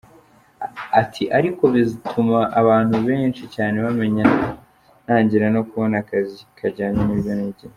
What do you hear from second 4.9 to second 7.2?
ntangira no kubona akazi kajyanye